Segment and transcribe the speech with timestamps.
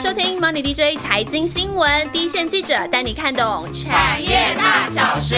[0.00, 5.36] 收听 Money DJ 财经新闻，第一线记者带你看懂产业大小事。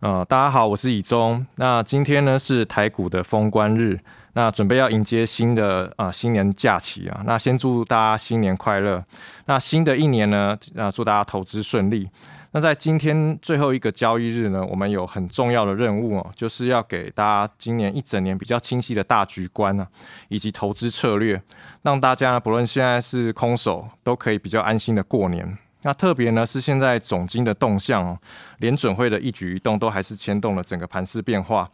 [0.00, 1.46] 呃，大家好，我是以中。
[1.56, 4.00] 那今天呢是台股的封关日，
[4.32, 7.20] 那准备要迎接新的啊新年假期啊。
[7.26, 9.04] 那先祝大家新年快乐。
[9.44, 12.08] 那新的一年呢，啊祝大家投资顺利。
[12.54, 19.86] 那在今天最后一个交易日呢，我们有很重要的任务哦，就是要给大家今年一整年比较清晰的大局观啊，
[20.28, 21.42] 以及投资策略，
[21.80, 25.56] 让大家不论现在是空手，都可以比较安心的过年。
[25.84, 28.18] 那特别呢是现在总金的动向哦，
[28.58, 31.66] 联准会的一举一动都还是牵动了整个盘势变化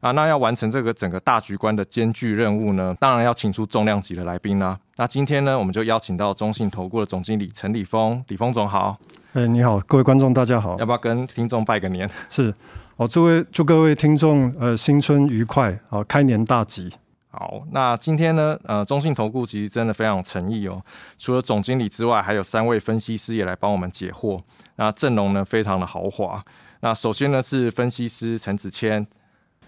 [0.00, 0.10] 啊。
[0.12, 4.78] 那要完成这个整个大局观的艰巨任务呢，当然要请出重量级的来宾啦。
[4.96, 8.98] 那今天呢，我们就邀请到中信投顾的总经理陈礼峰，李峰总好。
[9.36, 10.78] 哎，你好，各位观众，大家好。
[10.78, 12.08] 要不要跟听众拜个年？
[12.30, 12.54] 是，
[12.96, 16.90] 哦，诸位祝各位听众呃新春愉快，好开年大吉。
[17.28, 20.82] 好，那今天呢，呃，中信投顾其实真的非常有诚意哦。
[21.18, 24.40] 除了总经理之外，还有三位分析师也来帮我们解惑。
[24.76, 26.42] 那阵容呢，非常的豪华。
[26.80, 29.06] 那首先呢是分析师陈子谦，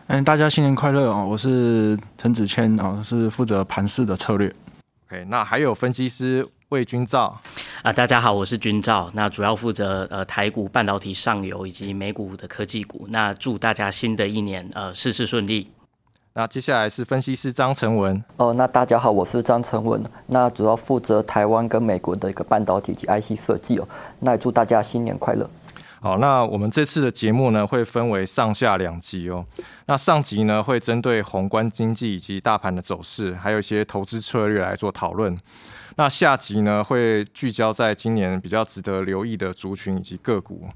[0.07, 1.27] 嗯，大家新年快乐哦！
[1.31, 4.51] 我是陈子谦哦，是负责盘市的策略。
[5.11, 6.49] OK，那还有分析师。
[6.71, 7.41] 魏军照
[7.83, 13.07] 啊，大家好，我是君照，那主要负责呃台股半导体上游以及美股的科技股。
[13.11, 15.71] 那祝大家新的一年呃事事顺利。
[16.33, 23.87] 那接下来是分析师张成文哦，那大家好，我是张成文，那主要负责台湾跟美国的一个半导体及 IC 设计哦。
[24.19, 25.49] 那也祝大家新年快乐。
[26.01, 29.45] 好，那我们这次的节目呢，会分为上下两集哦。
[29.87, 35.37] 那上集呢，会针对宏观经济以及大盘的走势，还有一些投资策略来做讨论。
[35.99, 40.69] 那下集呢，会聚焦在今年比较值得留意的族群以及个股。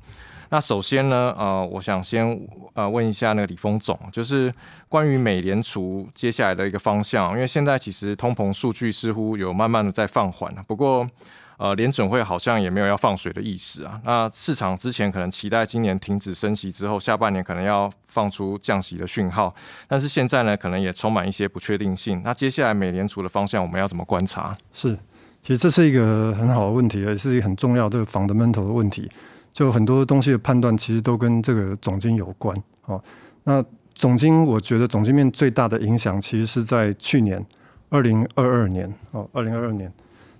[0.49, 2.37] 那首先呢，呃，我想先
[2.75, 4.53] 呃问一下那个李峰总，就是
[4.89, 11.09] 关于美联储接下来的一个方向，因为现在其实通膨数据似乎有慢慢的在放缓了，不过。
[11.59, 14.01] 呃，联准会好像也没有要放水的意思啊。
[14.05, 19.55] 那市场之前可能期待今年停止升息之后，下半年可能要放出降息的讯号，
[19.87, 22.21] 但是现在呢，可能也充满一些不确定性。
[22.25, 24.57] 那接下来美联储的方向，我们要怎么观察？
[24.73, 24.99] 是，
[25.43, 29.11] 其实这是一个很好的问题，也是一个很重要的 fundamental 的问题。
[29.53, 32.57] 就很多东西的判断，其实都跟这个总金有关。
[32.87, 33.03] 哦，
[33.43, 37.45] 那总金，我觉得总金面最大的影响，其实是在去年
[37.91, 38.91] 二零二二年。
[39.11, 39.93] 哦，二零二二年。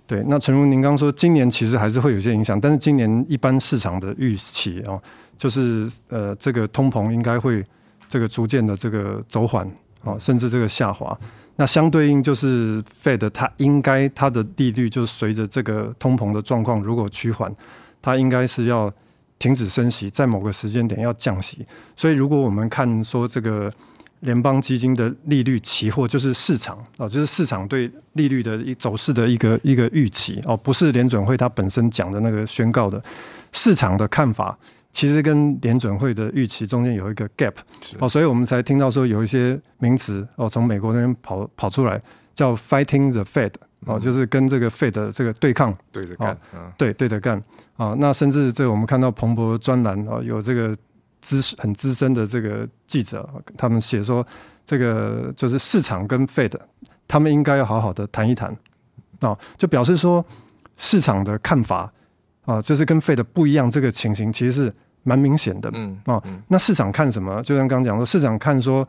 [0.07, 4.99] 对，那诚如您刚说，今年其实还是会有些影响，但是今年一般市场的预期哦，
[5.37, 7.63] 就是呃，这个通膨应该会
[8.07, 9.69] 这个逐渐的这个走缓
[10.03, 11.17] 啊，甚至这个下滑。
[11.55, 17.53] 那相对应就是 Fed 它应该它的利率就随着这个通膨的状况如果趋缓，
[18.01, 18.91] 它应该是要
[19.39, 21.65] 停止升息，在某个时间点要降息。
[21.95, 23.71] 所以如果我们看说这个。
[24.23, 33.03] 联邦基金的利率期货就是市场哦，就是市场对利率的一走势的一个一个预期哦，不是联准会它本身讲的那个宣告的
[33.51, 34.57] 市场的看法，
[34.93, 37.55] 其实跟联准会的预期中间有一个 gap
[37.99, 42.01] 哦，所以我们才听到说有一些名词哦，从美国那边跑跑出来
[42.33, 43.51] 叫 fighting the Fed
[43.85, 46.37] 哦，就是跟这个 Fed 这个对抗对着干，
[46.77, 47.43] 对对着干。
[47.75, 50.73] 啊，那甚至这我们看到彭博专栏哦，有这个。
[51.25, 53.25] 资很资深的这个记者，
[53.57, 54.27] 他们写说，
[54.65, 56.51] 这个就是市场跟 Fed，
[57.07, 58.53] 他们应该要好好的谈一谈。
[59.21, 60.25] 啊，就表示说
[60.75, 61.89] 市场的看法
[62.43, 67.41] 啊，就是跟 Fed 不一样，这个情形其实是蛮明显的，嗯啊，那市场看什么？
[67.43, 68.87] 就像刚刚讲说，市场看说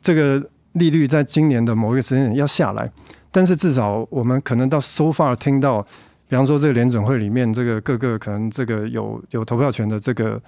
[0.00, 0.42] 这个
[0.72, 2.90] 利率在今年的某一个时间点要下来，
[3.30, 5.82] 但是至少我们可能到 so far 听到，
[6.28, 10.40] 比方说这个联准会里面这个各个可能这个有有投票权的这个。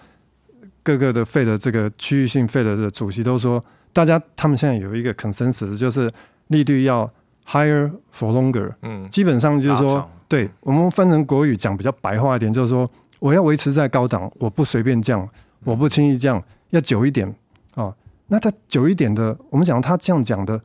[0.82, 3.62] 各个的费的这个区域性费的的主席都说，
[3.92, 6.10] 大家他们现在有一个 consensus，就是
[6.46, 7.08] 利率要
[7.46, 8.72] higher for longer。
[8.80, 15.28] 嗯，基本上就是说，对我们翻成国语讲比较白话一点，就是说我要维持在高档，我不随便降，
[15.62, 17.32] 我不轻易降，要久一点
[17.76, 17.94] 啊。
[18.26, 20.60] 那它久一点的，我们讲他这样讲的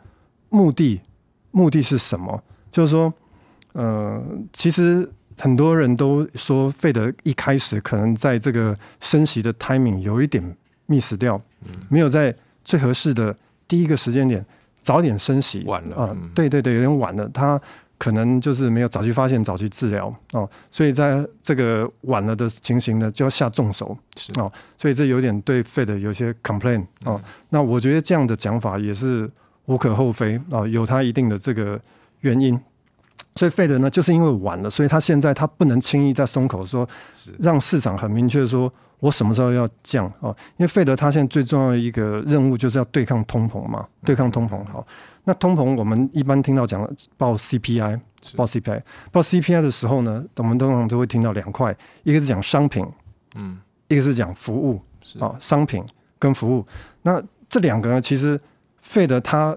[0.49, 0.99] 目的，
[1.51, 2.43] 目的是什么？
[2.71, 3.13] 就是说，
[3.73, 4.19] 呃，
[4.51, 5.07] 其实。
[5.37, 10.41] 很多人都说，费德一开始可能在这个升息的 timing 有一点
[10.87, 11.41] miss 掉，
[11.90, 13.35] 没有在最合适的
[13.67, 14.46] 第一个时间点
[14.81, 17.28] 早点升息，晚了啊，对对对，有点晚了。
[17.34, 17.61] 他
[17.97, 23.97] 可能就是没有早期发现、早期治疗哦，所以在这个晚了的情形呢，就要下重手
[24.35, 27.19] 哦，所以这有点对肺的有些 complain 哦。
[27.49, 29.29] 那我觉得这样的讲法也是
[29.65, 31.79] 无可厚非啊，有它一定的这个
[32.21, 32.59] 原因。
[33.35, 36.87] 所以费德呢，就是因为晚了，所以他现在他不能轻易再松口说，
[37.37, 38.72] 让市场很明确说，
[39.02, 40.34] 我什么时候要降哦？
[40.55, 44.64] 因为费德他现在最重要的一个任务就是要对抗通膨嘛，对抗通膨。
[44.66, 44.87] 好，
[45.26, 47.99] 那通膨我们一般听到讲报 CPI，
[48.37, 52.88] 报 CPI，报 CPI 的时候呢，我们通常都会听到两块，一个是讲商品，
[53.35, 53.59] 嗯，
[53.90, 54.81] 一个是讲服务，
[55.20, 55.84] 啊，商品
[56.17, 56.66] 跟服务。
[57.02, 58.40] 那这两个呢，其实
[58.81, 59.53] 费德他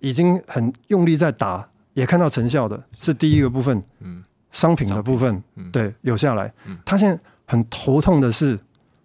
[0.00, 1.68] 已经很用力在打。
[1.98, 4.22] 也看到成效的是第一个部分，嗯，
[4.52, 6.52] 商品的部分，嗯对，有下来。
[6.84, 8.56] 他现在很头痛的是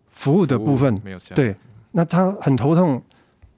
[0.09, 1.33] 服务的部分，没有下。
[1.33, 1.55] 对，
[1.91, 3.01] 那他很头痛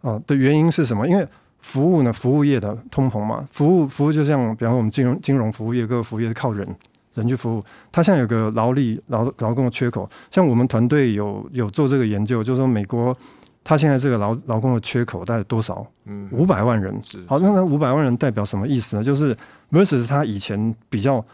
[0.01, 1.05] 啊的原因是什么？
[1.05, 1.27] 因为
[1.59, 6.65] 服务呢，服务业的通膨嘛，服务服务就像，比方说我们金融金融服务业，各个服务业是靠人
[7.15, 7.61] 人去服务。
[7.91, 13.13] 他现在有个劳力劳劳工的缺口，像我们团队有有做这个研究，就是说美国。
[13.67, 15.83] 他现在这个劳劳工的缺口大概多少？
[16.05, 17.01] 嗯，五百万人。
[17.01, 19.03] 是好，那那五百万人代表什么意思呢？
[19.03, 19.35] 就是
[19.71, 21.25] versus 他以前比较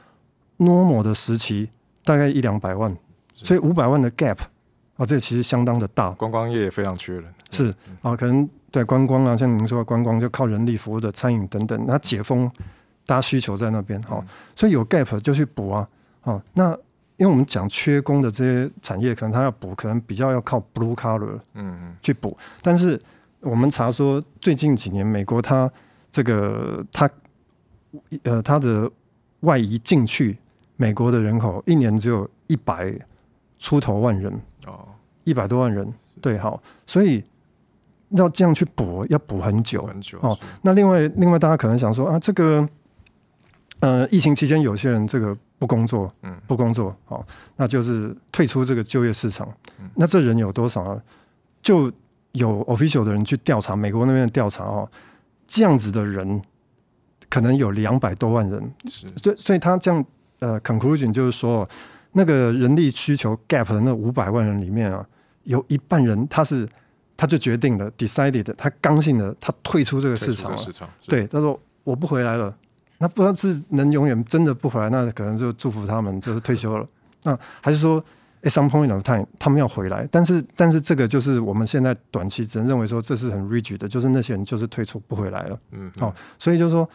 [0.58, 1.70] normal 的时期，
[2.06, 2.96] 大概一两百万，
[3.36, 4.38] 所以五百万的 gap
[4.96, 6.12] 啊，这其实相当的大。
[6.12, 7.26] 观光业也非常缺人。
[7.52, 12.50] 是啊，可能对观光啊，像您说的观光就靠人力服务的餐饮等等，那解封，
[13.06, 14.26] 大家需求在那边哈，
[14.56, 15.88] 所以有 gap 就去补啊，
[16.22, 16.76] 啊那。
[17.22, 22.36] 因为我们讲缺工的这些产业，可能它要补，可能比较要靠 blue collar，嗯嗯，去补。
[22.64, 23.00] 但是
[23.42, 25.72] 我们查说，最近几年美国它
[26.12, 27.08] 这个它
[28.24, 28.90] 呃它的
[29.42, 30.36] 外移进去
[30.78, 32.92] 美国的人口，一年只有一百
[33.60, 34.34] 出头万人。
[34.66, 34.88] 哦，
[35.24, 37.24] 一百多万人，对，好，所以
[38.10, 39.86] 要这样去补，要补很久。
[39.86, 40.36] 很久哦。
[40.64, 42.68] 那另外另外，大家可能想说啊，这个
[43.82, 45.38] 呃疫情期间有些人这个。
[45.62, 47.24] 不工作，嗯，不工作，好，
[47.56, 49.48] 那就是退出这个就业市场。
[49.94, 51.00] 那这人有多少啊？
[51.62, 51.84] 就
[52.32, 54.90] 有 official 的人去调查，美国那边的调查哦，
[55.46, 56.42] 这样子的人
[57.30, 58.74] 可能有两百多万人。
[58.88, 60.04] 是，所以所以他这样
[60.40, 61.70] 呃，conclusion 就是说，
[62.14, 65.06] 那个人力需求 gap 的那五百万人里面啊，
[65.44, 66.68] 有一半人他是
[67.16, 70.58] 他就决定了 decided，他刚性的他退出这个市场了。
[70.58, 72.58] 市场对，他说我不回来了。
[73.02, 76.88] 那不知道是能永远真的不回来，那可能就祝福他们就是退休了。
[77.24, 78.00] 那还是说
[78.44, 80.08] ，at some point of time 他们要回来？
[80.12, 85.60] 但是，但是这个就是我们现在短期只能认为说这是很 rigid 的，就是那些人就是退出不回来了。
[85.72, 86.88] 嗯，好，所以就是说，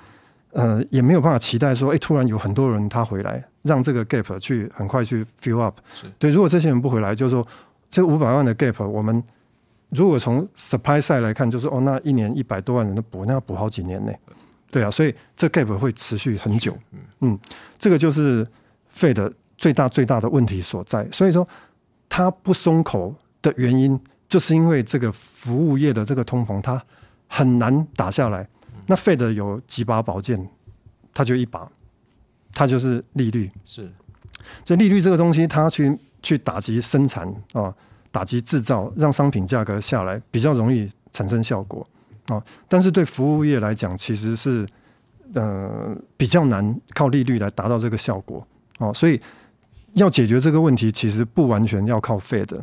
[0.53, 5.77] 呃，也没有办法期待说，哎，突然有很多人他回来，让这个 gap 去很快去 fill up。
[6.21, 7.45] 对，如果这些人不回来，就是说
[7.91, 9.21] 这五百万的 gap，我们
[9.91, 14.13] 如果从 supply side 来看，就是哦，那一年一百多万人的补，那要补好几年呢。
[14.71, 16.77] 对啊，所以这 gap 会持续很久。
[17.21, 17.39] 嗯，
[17.79, 18.47] 这个就是
[18.89, 21.09] 费的最大最大的问题所在。
[21.11, 21.47] 所以说，
[22.09, 23.99] 它不松口的原因，
[24.29, 26.83] 就是因为这个服务业的这个通膨，它
[27.27, 28.47] 很难打下来。
[28.87, 30.49] 那费的有几把宝剑，
[31.15, 31.69] 它就一把，
[32.53, 33.51] 它就是利率。
[33.65, 33.89] 是，
[34.65, 37.75] 所以利率这个东西，它去去打击生产啊，
[38.11, 41.87] 打击制造，让商品价格下来，比较容易产生效果。
[42.29, 44.67] 啊，但是对服务业来讲，其实是
[45.35, 48.47] 呃比较难靠利率来达到这个效果
[48.79, 49.21] 哦，所以
[49.95, 52.61] 要解决这个问题，其实不完全要靠 Fed，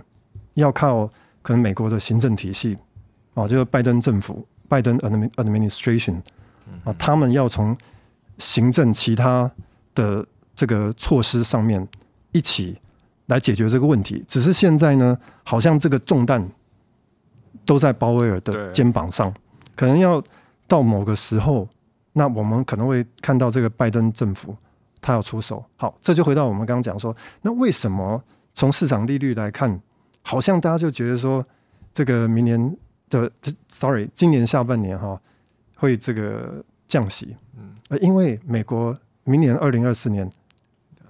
[0.56, 1.07] 要靠
[1.42, 2.77] 可能美国的行政体系
[3.33, 6.21] 啊，就是拜登政府、拜登 administration
[6.83, 7.75] 啊，他们要从
[8.38, 9.50] 行政其他
[9.95, 10.25] 的
[10.56, 11.88] 这个措施上面
[12.31, 12.77] 一起
[13.27, 14.24] 来解决这个问题。
[14.27, 16.45] 只是现在呢，好像这个重担
[17.66, 19.33] 都在鲍威尔的肩膀上。
[19.75, 20.24] 可能要
[20.68, 21.68] 到某个时候，
[22.14, 24.56] 那我们可能会看到这个拜登政府
[25.02, 25.64] 他要出手。
[25.75, 29.80] 好，这就回到我们刚刚讲说，那为什么从市场利率来看，
[30.21, 31.45] 好像大家就觉得说，
[31.94, 32.78] 这个明年
[33.09, 33.31] 的
[33.68, 35.19] ，sorry，今年下半年哈
[35.76, 40.30] 会这个降息，嗯，呃，因为美国明年二零二四年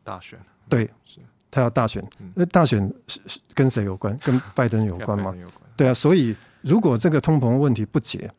[0.03, 1.19] 大选，对，是，
[1.51, 3.19] 他要大选，那大选是
[3.53, 4.17] 跟谁有关？
[4.23, 5.35] 跟拜登有关吗？
[5.75, 8.31] 对啊，所以如果这个通膨问题不解。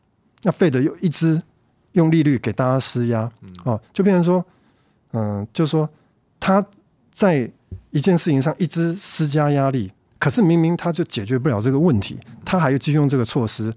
[0.43, 1.41] 那费德又一直
[1.93, 3.31] 用利率给大家施压，
[3.63, 4.45] 哦，就变成说，
[5.13, 5.89] 嗯，就是说
[6.39, 6.63] 他
[7.11, 7.49] 在
[7.91, 13.73] 一件事情上一直施加压力，可是明明他就解决不了这个问题，他还要继续用这个措施，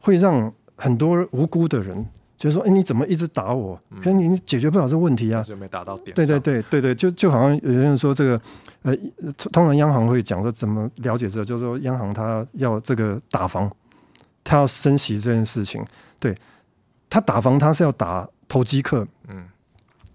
[0.00, 3.80] 会让很多无辜的人就说：“哎，你怎么一直打我？
[3.96, 6.14] 可是你解决不了这个问题啊！”就没打到点。
[6.14, 8.40] 对对对对对，就就好像有人说这个，
[8.82, 8.94] 呃，
[9.50, 13.74] 通常央行会讲说怎么了解这个，就是说央行它要这个打房。
[14.46, 15.84] 他要升息这件事情，
[16.20, 16.32] 对
[17.10, 19.44] 他打房，他是要打投机客，嗯，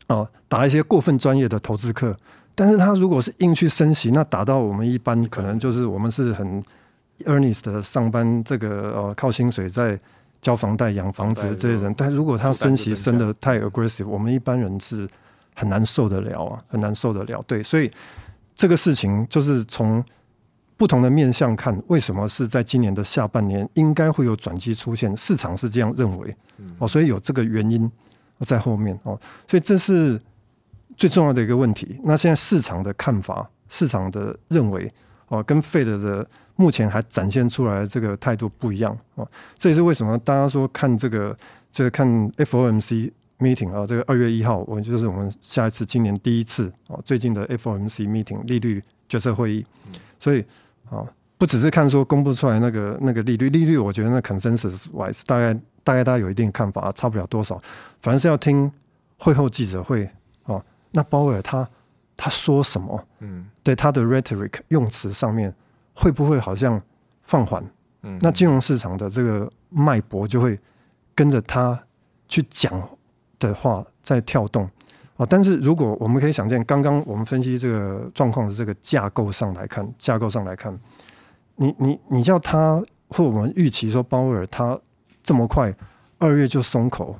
[0.07, 2.15] 哦，打一些过分专业的投资客。
[2.55, 6.63] 但是他如果是硬去升息，那打到我们一般可能就是我们是很
[7.25, 9.99] earnest 的上班，这个呃靠薪水在
[10.41, 11.93] 交房贷养房子这些人。
[11.97, 15.07] 但如果他升息升的太 aggressive，我们一般人是
[15.55, 17.43] 很难受得了啊，很难受得了。
[17.47, 17.89] 对，所以
[18.53, 20.03] 这个事情就是从
[20.81, 25.15] 不同的面向看，为什么是在今年的下半年应该会有转机出现？
[25.15, 26.35] 市场是这样认为，
[26.79, 27.87] 哦，所以有这个原因
[28.39, 29.15] 在后面哦，
[29.47, 30.19] 所以这是
[30.97, 31.99] 最重要的一个问题。
[32.03, 34.91] 那现在市场的看法，市场的认为
[35.27, 41.37] 哦，跟 Fed 的目前还展现出来这个态度不一样哦，这也是为什么大家说看这个
[41.71, 42.07] 这个看
[42.37, 49.63] FOMC meeting 啊，这个二月一号，我们就是我们下一次今年第一次哦，最近的 FOMC meeting 利率决策会议，
[50.19, 50.43] 所以。
[50.91, 51.03] 啊，
[51.37, 57.59] 不只是看说公布出来那个那个利率，利率我觉得那 consensus wise 大概大概大家有一定看法，差不了多少。
[58.01, 58.71] 反正是要听
[59.17, 60.07] 会后记者会
[60.43, 60.63] 哦。
[60.91, 61.67] 那鲍威尔他
[62.15, 63.07] 他说什么？
[63.19, 65.51] 嗯，对他的 rhetoric 用词上面
[65.95, 66.79] 会不会好像
[67.23, 67.63] 放缓？
[68.03, 70.59] 嗯，那金融市场的这个脉搏就会
[71.15, 71.81] 跟着他
[72.27, 72.89] 去讲
[73.39, 74.69] 的话在跳动
[75.21, 75.27] 啊。
[75.29, 80.77] 但是如果我们可以想见，刚刚我们分析这个状况的这个架构上来看，架构上来看。
[81.55, 84.79] 你你你叫他或我们预期说鲍威尔他
[85.21, 85.73] 这么快
[86.17, 87.19] 二月就松口，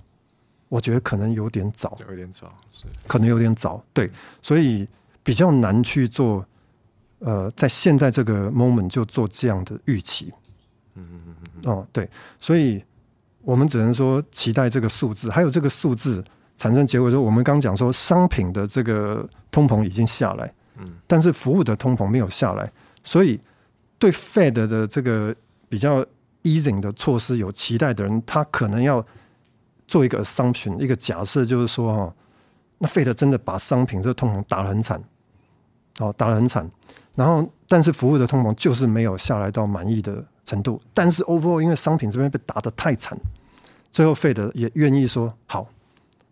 [0.70, 4.10] 我觉得可能有点早，有点早，是可能有点早，对，
[4.42, 4.88] 所以
[5.22, 6.46] 比较难去做。
[7.24, 10.34] 呃，在现在这个 moment 就做这样的预期，
[10.96, 12.84] 嗯嗯嗯嗯，哦对，所以
[13.44, 16.26] 我们只能说期待这个数字，还有这个数字
[16.62, 17.10] 产生结果。
[17.10, 22.72] 说我们刚讲说商品的这个通膨已经下来，嗯，但是服务的通膨没有下来，
[23.04, 23.40] 所以。
[24.02, 25.36] 对 Fed 的这个
[25.70, 26.04] 比较
[26.42, 29.06] easing 的措施有期待的人，他可能要
[29.88, 32.16] 做一个 assumption，一个假设，就是说哈，
[32.80, 35.00] 那 Fed 真的把商品这个通膨打得很惨，
[36.00, 36.68] 哦，打得很惨，
[37.14, 43.16] 然后但是服务的通膨就是没有下来到满意的程度，但是 overall 因为商品这边被打得太惨，
[43.92, 45.70] 最后 Fed 也愿意说好，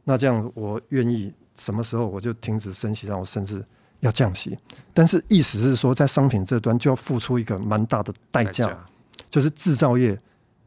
[0.10, 3.64] 那这样我愿意什么时候我就停止升息，让我甚至。
[4.02, 4.58] 要降息，
[4.94, 8.74] 但是意思是说，在商品这端就要付出一个蛮大的代价，
[9.30, 10.18] 就是制造业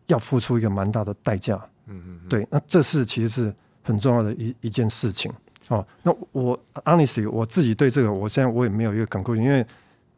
[0.04, 1.58] 要付出一个蛮大的代价。
[1.86, 5.32] 嗯嗯，对，那这是其实是很重要的一一件事情。
[5.68, 9.66] 哦，那我 honestly 我自己对这个，我现在我也没有一个 conclusion，因为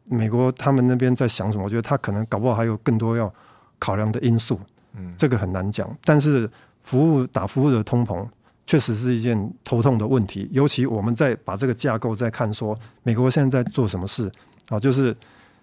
[0.03, 3.33] 美国他们那边在想什么，我觉得他可能搞不好还有更多要
[3.79, 4.59] 考量的因素。
[4.97, 5.89] 嗯，这个很难讲。
[6.03, 6.51] 但是
[6.81, 8.27] 服务打服务的通膨。
[8.65, 14.31] 确实是一件头痛的问题，尤其我们在把这个架构再看，说美国现在在做什么事
[14.69, 14.79] 啊？
[14.79, 15.15] 就是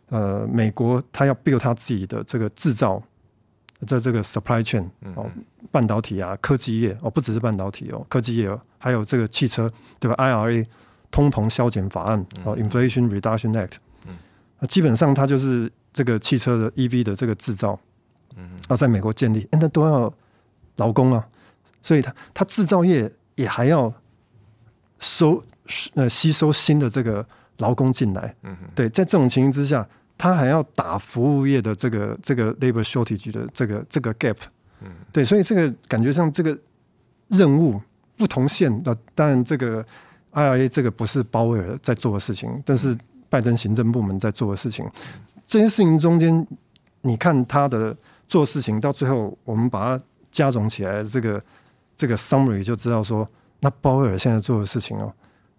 [0.09, 3.03] 呃，美国它要 build 它自己的这个制造，
[3.87, 4.85] 在这个 supply chain
[5.17, 5.29] 哦，
[5.73, 9.69] 半导体啊，科技业哦，不只是半导体哦，科技业还有这个汽车
[9.99, 10.65] 对吧？IRA
[11.11, 13.73] 通膨削减法案哦，Inflation Reduction Act，
[14.61, 17.79] 那，基本上它就是这个汽车的 EV 的这个制造，
[18.37, 20.13] 嗯，要在美国建立，那都要
[20.77, 21.27] 劳工啊。
[21.83, 23.93] 所以，他他制造业也还要
[25.01, 25.43] 收
[25.95, 27.27] 呃吸收新的这个
[27.59, 29.85] 劳工进来，嗯，对，在这种情形之下，
[30.17, 34.37] 他还要打服务业的这个这个 labor shortage 的这个这个 gap，
[34.81, 36.57] 嗯，对，所以这个感觉上这个
[37.27, 37.81] 任务
[38.17, 39.85] 不同线的，当然这个
[40.33, 42.97] IRA 这个不是鲍威尔在做的事情，但是
[43.29, 44.89] 拜登行政部门在做的事情，
[45.45, 46.47] 这些事情中间，
[47.01, 47.97] 你看他的
[48.29, 51.43] 做事情到最后，我们把它加总起来，这个。
[51.97, 53.29] 这个 summary 就知道说，
[53.61, 55.13] 那鲍威尔现在做的事情哦，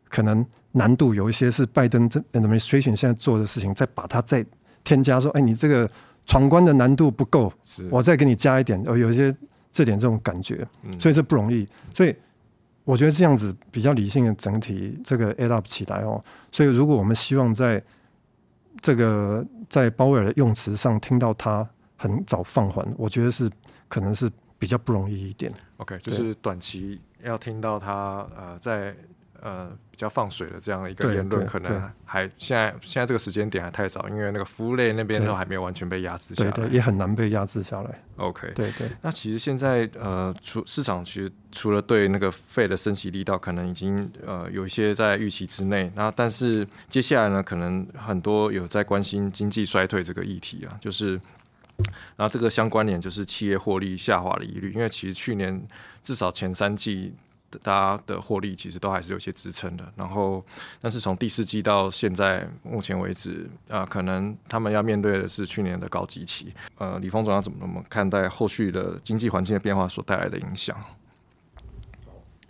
[0.10, 4.46] 可能难度有一些是拜登这 administration 现在做的事情，再把它再
[4.84, 5.90] 添加说，哎，你这个
[6.26, 7.52] 闯关的难度不够，
[7.90, 9.34] 我再给你加一点，哦，有一些
[9.72, 10.68] 这点这种感觉，
[11.00, 11.68] 所以这不容易。
[11.94, 12.14] 所以
[12.84, 16.22] 我觉得这样子比较理性的整体这个 add up 起来哦，
[16.52, 17.82] 所以如果我们希望在
[18.82, 23.50] 这个在鲍威尔的用词上听到他很早放缓，我觉得是
[23.88, 24.30] 可能是。
[24.64, 25.54] 比较不容易一点。
[25.78, 28.96] OK，就是短期要听到他呃在
[29.42, 38.02] 呃比较放水的这样一个言论，可能还现在现在这个时间点还太早，因为那个服务类那边都还没有完全被压制下来，对，也很难被压制下来。
[38.16, 38.90] OK，对对。
[39.02, 51.20] 那其实现在呃，除市场其实除了对那个费的升息力道可能已经呃有一些在预期之内，那但是接下来呢，可能很多有在关心经济衰退这个议题啊，就是。
[52.16, 55.62] 然后这个相关联就是企业获利下滑的疑虑，因为其实去年
[56.02, 57.14] 至少前三季
[57.62, 59.84] 大家的获利其实都还是有些支撑的。
[59.96, 60.44] 然后，
[60.80, 66.54] 但是从第四季到现在目前为止，啊，可能他们要面对的是去年的高基期。
[66.78, 70.76] 呃，李峰总要怎么怎么看待后续的经济环境的变化所带来的影响？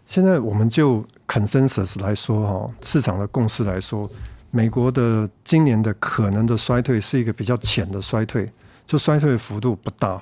[0.05, 4.07] 现在我们就 consensus 来说哈，市场的共识来说，
[4.51, 8.47] 美国的今年的可能的衰退是一个比较浅的衰退。
[8.85, 10.21] 就衰退幅度不大，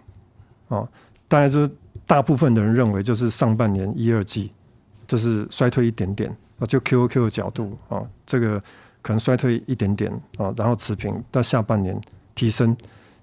[0.69, 0.87] 啊，
[1.27, 1.71] 大概就是
[2.05, 4.51] 大部分的人认为就是上半年一二季
[5.07, 8.59] 就是衰退一点点，啊，就 QOQ 的角度啊，这个
[9.01, 11.99] 可能衰退一点点啊，然后持平到下半年
[12.35, 12.75] 提升。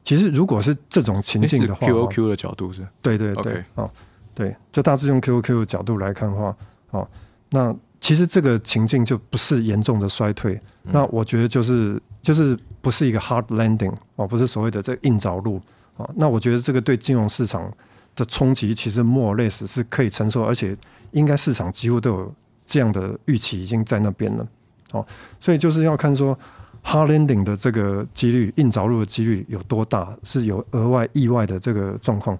[0.02, 3.90] 其实如果是这种情境的话，QOQ 的角度是，对对对，啊，
[4.34, 6.56] 对，就大致用 QOQ 的角度来看的话，
[6.90, 7.06] 啊，
[7.50, 15.60] 那其实这个情境就不是严重的衰退，那我觉得就是就是不是一个 hard landing 哦，不是所谓的这硬着陆
[15.98, 17.70] 啊，那我觉得这个对金融市场
[18.16, 20.74] 的冲击其实 more less 是可以承受，而且
[21.10, 24.48] 应该市场几乎都有这样的预期已经在那边了，
[24.92, 25.06] 哦，
[25.38, 26.34] 所以就是要看说
[26.82, 32.38] hard landing 的这个几率硬着陆的几率有多大，是有额外意外的这个状况，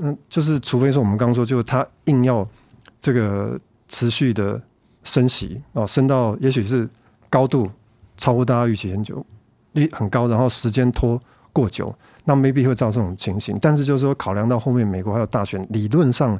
[0.00, 2.48] 嗯，就是除非说我们刚刚说，就是他硬要
[2.98, 4.58] 这个持续的。
[5.06, 6.88] 升息哦，升到也许是
[7.28, 7.70] 高度
[8.16, 9.22] 超过大家预期很久，
[9.74, 11.20] 率很高，然后时间拖
[11.52, 13.58] 过久，那 maybe 会造成这种情形。
[13.60, 16.38] 但是就是说，考量到后面美国还有大选，理论上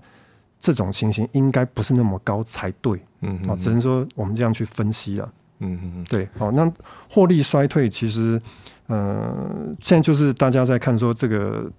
[0.58, 3.00] 这种情形应该不是那么高才对。
[3.20, 5.32] 嗯，啊，只能说我们这样去分析了。
[5.60, 6.70] 嗯嗯嗯，对，好，那
[7.08, 8.40] 获利衰退其实，
[8.88, 11.70] 嗯，现在就是大家在看说这个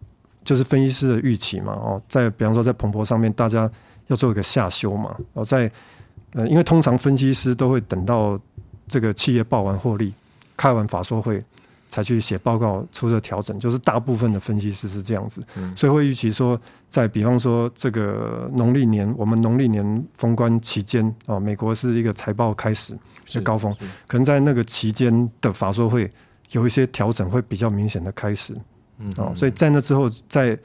[0.44, 1.74] 就是分析师的预期嘛。
[1.74, 3.70] 哦，在比方说在彭博上面，大家
[4.08, 5.16] 要做一个下修嘛。
[5.34, 5.70] 哦，在
[6.34, 8.40] 呃，因为通常分析师都会等到
[8.88, 10.14] 这个企业报完获利、
[10.58, 11.44] 开完法说会，
[11.90, 15.44] 才去写报告出的调整，就是大部分的分析师是这样子，
[15.76, 16.60] 所以会预期说，
[16.90, 23.76] 在比方说这个农历年，我们农历年封关期间啊，美国是一个财报开始是高峰，
[24.08, 26.10] 可能在那个期间的法说会
[26.52, 28.56] 有一些调整会比较明显的开始，
[29.18, 30.58] 哦，所以在那之后，在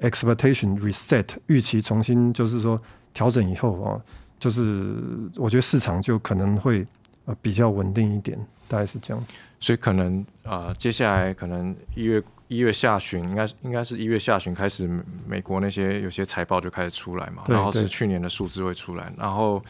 [0.00, 2.80] expectation reset 预期重新就是说
[3.12, 4.00] 调整以后啊。
[4.40, 4.94] 就是
[5.34, 6.86] 我觉得市场就可能会
[7.24, 8.38] 呃比较稳定一点，
[8.68, 9.32] 大概是这样子。
[9.58, 14.88] 所以可能啊，接下来可能一月一月下旬，应该应该是一月下旬开始，
[15.26, 19.60] 美国那些有些财报就开始出来嘛，然后是去年的数字会出来，然后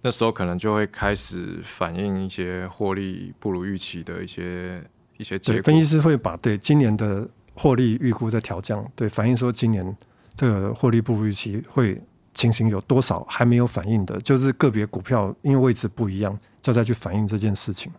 [0.00, 4.82] 那时候可能就会开始反映一些获利不如预期的一些
[5.18, 5.62] 一些结果。
[5.62, 9.96] 分析师会把对今年的获利预估在调降，对反映说今年
[10.34, 12.00] 这个获利不如预期会。
[12.36, 17.92] 情形有多少还没有反映的，就是个别股票因为位置不一样，就再去反映这件事情。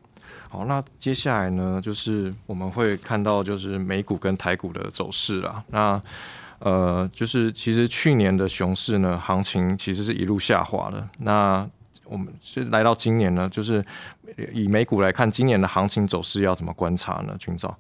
[0.56, 5.62] 好，那接下来呢，就是我们会看到就是美股跟台股的走势啦。
[5.68, 6.02] 那
[6.60, 11.06] 呃，就是其实去年的熊市呢，行情其实是一路下滑的。
[11.18, 11.68] 那
[12.06, 13.84] 我们是来到今年呢，就是
[14.54, 17.36] 以美股来看，今年的行情走势要怎么观察呢？
[17.38, 17.78] 君照。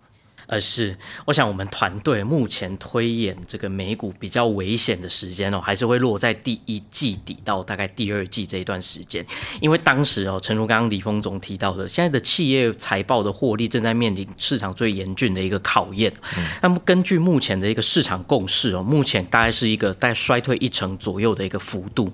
[0.48, 9.26] 呃，是，我想我们团队目前推演这个美股比较危险的时间哦，还是会落在第一季底到大概第二季这一段时间，
[9.60, 16.14] 因为当时哦，诚如刚刚李峰总提到的，现在的企业财报的获利正在面临市场最严峻的一个考验。
[16.62, 22.12] 那么根据目前的一个市场共识哦，目前大概是一个在衰退一成左右的一个幅度。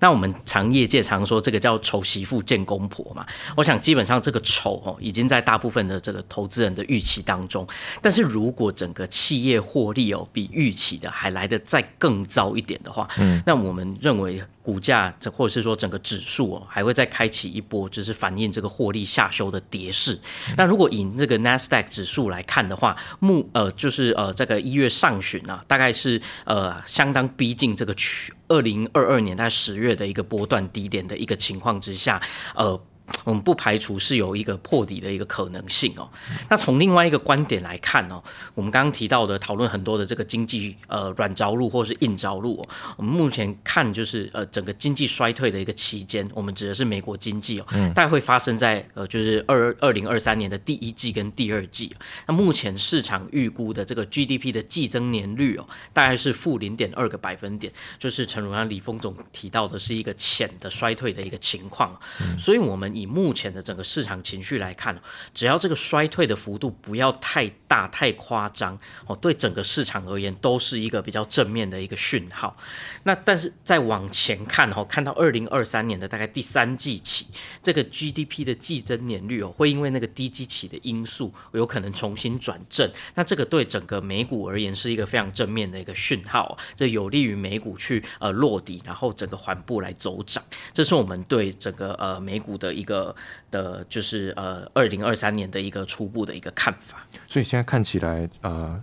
[0.00, 7.66] 那我们常业界常说这个叫丑媳妇见公婆嘛，我想基本上这个丑哦已经在大部分的这个投资人的预期当中，
[8.00, 14.42] 但是如果整个企业获利哦比预期的还来得再更糟一点的话，嗯，那我们认为。
[14.68, 20.18] 股价，或者是说整个指数哦，还会再开启一波，就是反映这个获利下修的跌势。
[20.58, 32.20] 那如果以这个 Nasdaq 指数来看的话，目呃就是呃这个一月上旬啊，大概是呃相当逼近这个去二零二二年在十月的一个波段低点的一个情况之下，
[32.54, 32.78] 呃。
[33.24, 36.08] 我们不排除是有一个破底的一个可能性哦。
[36.48, 38.22] 那从另外一个观点来看哦，
[38.54, 42.62] 我们刚刚提到的讨论很多的这个经济呃软着陆或是硬着陆，
[42.96, 51.94] 我们目前看就是呃整个经济衰退的一个期间，我们指的是美国经济哦，大概会发生在呃就是二二零二三年的第一季跟第二季。
[52.26, 61.98] 那目前市场预估的这个 GDP 的季增年率哦，大概是负零点二个百分点，就是陈如安李峰总提到的是一个浅的衰退的一个情况，
[62.38, 62.97] 所以我们。
[62.98, 65.00] 以目前的整个市场情绪来看，
[65.32, 72.56] 只要这个衰退的幅度不要太大、太夸张哦，对整个市场而言都是一个比较正面的一个讯号。
[73.04, 77.26] 那但是再往前看哦，看到二零二三年的大概第三季起，
[77.62, 82.90] 这个 GDP 的季增年率哦，会因为那个低基期的因素，有可能重新转正。
[83.14, 90.42] 那这个对整个美股而言是一个非常正面的一个讯号，这有利于美股去呃落底，然后整个缓步来走涨。
[90.72, 93.14] 这是我们对整个呃美股的一个
[93.50, 97.06] 的，就是呃，二零二三年的一个初步的一个看法。
[97.26, 98.82] 所以现在看起来，呃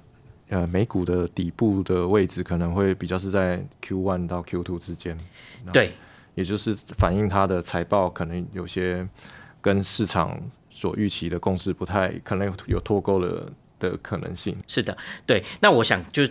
[0.50, 5.18] 呃，美股的底部的位置可能会比较是在 Q one 到 Q two 之间。
[5.74, 5.94] 对，
[6.36, 9.08] 也就是反映它的财报可能有些
[9.60, 10.40] 跟市场
[10.70, 14.56] 所预期的共识不太，可能有脱钩了的可能性。
[14.68, 15.44] 是的，对。
[15.60, 16.24] 那我想就。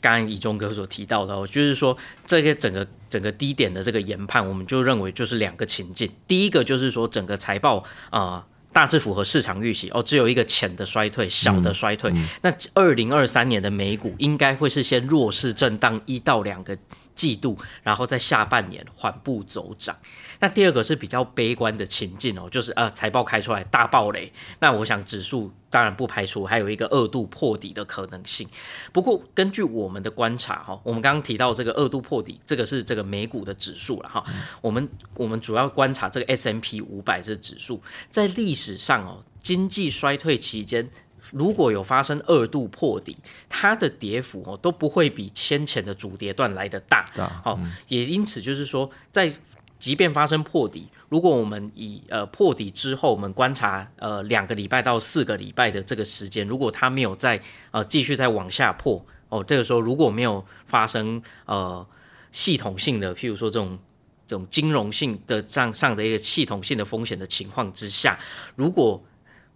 [0.00, 6.10] 刚刚以中哥所提到的，哦，就是说这个整个整个低点的这个研判，我们就认为就是两个情境。
[6.26, 8.46] 第一个就是说整个财报啊。
[8.72, 12.12] 大致符合市场预期哦，只有一个浅的衰退，小的衰退。
[12.42, 16.76] 那二零二三年的美股应该会是先弱势震荡一到两个
[17.16, 19.96] 季度，然后在下半年缓步走涨。
[20.38, 28.46] 那第二个是比较悲观的情境哦，就是呃财报开出来大暴雷，那我想指数当然不排除还有一个二度破底的可能性。
[28.92, 34.22] 不过根据我们的观察哈，我们刚刚提到这个二度破底，这个是这个美股的指数了哈。
[34.60, 40.90] 我们我们主要观察这个 S M P 五百这指数，在历史上哦经济衰退期间，
[41.32, 43.16] 如果有发生二度破底，
[43.48, 47.04] 它的跌幅哦都不会比先前的主跌段来的大。
[47.42, 47.58] 好，
[47.88, 49.32] 也因此就是说在
[49.78, 61.86] 即便发生破底，如果我们以呃破底之后，我们观察呃两个礼拜到四个礼拜的这个时间，如果它没有再呃继续再往下破哦，这个时候如果没有发生呃
[62.32, 63.78] 系统性的，譬如说这种
[64.26, 68.18] 这种金融性的账上的一个系统性的风险的情况之下，
[68.54, 69.02] 如果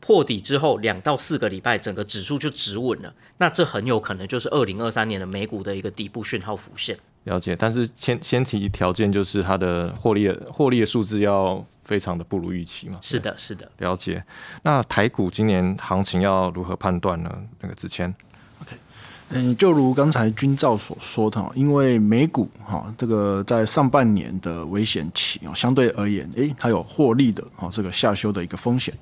[0.00, 6.98] 破底之后两到四个礼拜，整个指数就止稳了，那这很有可能就是二零二三年的美股的一个底部讯号浮现。
[7.24, 12.98] 了解，但是前前提条件就是它的获利的获利的数字要非常的不如预期嘛。
[13.02, 13.70] 是的，是的。
[13.78, 14.24] 了解。
[14.62, 17.30] 那台股今年行情要如何判断呢？
[17.60, 18.14] 那个之前。
[19.32, 28.92] 嗯，就如刚才君照所说的，因为美股哈这个在上半年的危险期哦，相对而言，诶，它有获利的哦这个下修的一个风险，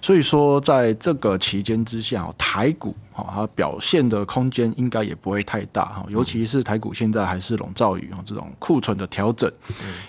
[0.00, 9.52] 所以说在这个期间之下，台股哈它表现的空间应该也不会太大哈，尤其是台股现在还是笼罩于哦这种库存的调整，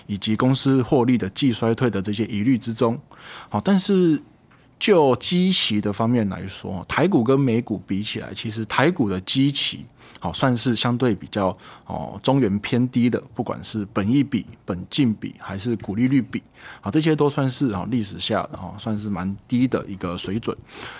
[0.06, 2.98] 以及公司获利的季衰退的这些疑虑之中，
[3.50, 4.22] 好，但是。
[4.78, 9.84] 就基期的方面来说，台股跟美股比起来，其实台股的基期
[10.20, 11.48] 好算是相对比较
[11.86, 16.42] 哦中原偏低的，不管是本益比、本净比还是股利率比，
[16.80, 20.56] 好这些都算是啊历史下哈算是蛮低的一个水准。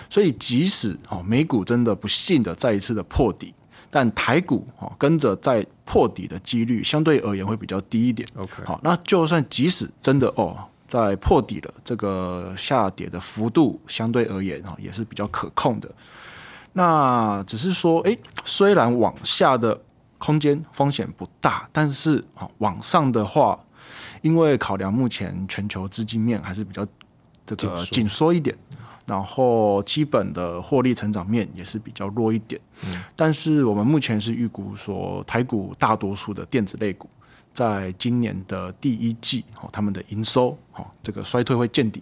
[0.09, 3.53] 所以即使哦美股真的不幸的再一次的破底，
[3.89, 8.27] 但台股哦跟着在破底的几率相对而言会比较低一点。
[8.35, 10.65] OK，好，那就算即使真的哦。
[10.89, 15.89] 在破底了，这个下跌的幅度相对而言啊，也是比较可控的。
[16.73, 19.79] 那只是说，诶，虽然往下的
[20.17, 23.59] 空间风险不大，但是啊，往上的话，
[24.23, 26.85] 因为考量目前全球资金面还是比较
[27.45, 28.57] 这个紧缩一点，
[29.05, 32.59] 然后基本的获利成长面也是比较弱一点。
[32.81, 37.07] 嗯，但是我们目前是预估说，台股大多数的电子类股。
[37.59, 42.01] 在今年的第一季，哦，他们的营收，哦，这个衰退会见底。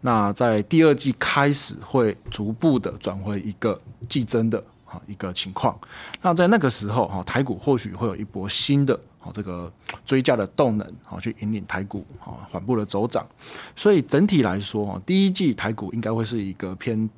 [0.00, 3.76] 那在第二季开始会逐步的转回一个
[4.08, 5.76] 季增的，哈，一个情况。
[6.20, 9.72] 那在那个时候，哈，台股或许会有一波新的，哦，这个
[10.04, 13.26] 追加的动能，哦，去引领台股，哦，缓步的走涨。
[13.74, 17.10] 所以整体来说，哦，第一季台股应该会是一个偏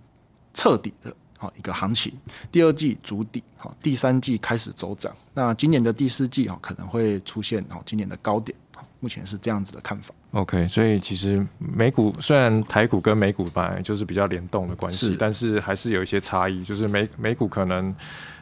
[0.55, 1.15] 彻底的。
[1.57, 2.13] 一个行情，
[2.51, 5.15] 第二季筑底，好，第三季开始走涨。
[5.35, 8.57] 那今年的第四季哈，可能会出现好今年的高点，
[9.01, 10.15] 目前是这样子的看法。
[10.33, 16.65] OK，所以其实美股虽然台股跟美股本来就是比较联动的关系，但是还是有一些差异。
[16.65, 17.95] 就是美美股可能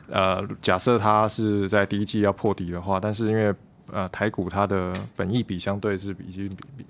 [0.09, 3.55] 呃，假设它是在第一季要破底的话，但是因为
[3.91, 6.87] 呃台股它的本益比相对是已经比比。